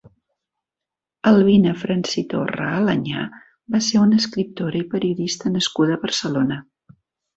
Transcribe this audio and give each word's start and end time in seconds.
Albina 1.31 1.73
Francitorra 1.81 2.69
Aleñà 2.77 3.27
va 3.75 3.83
ser 3.91 4.01
una 4.07 4.21
escriptora 4.23 4.83
i 4.83 4.89
periodista 4.95 5.53
nascuda 5.59 5.99
a 5.99 6.03
Barcelona. 6.07 6.59